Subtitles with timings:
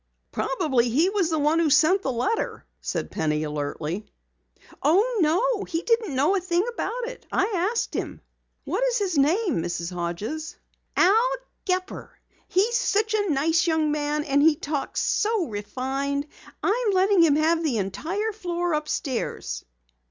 [0.31, 4.07] "Probably he was the one who sent the letter," said Penny alertly.
[4.81, 5.63] "Oh, no!
[5.65, 7.27] He didn't know anything about it.
[7.31, 8.19] I asked him."
[8.65, 9.93] "What is his name, Mrs.
[9.93, 10.57] Hodges?"
[10.97, 11.29] "Al
[11.65, 12.17] Gepper.
[12.47, 16.25] He's such a nice young man and he talks so refined.
[16.63, 19.63] I am letting him have the entire floor upstairs."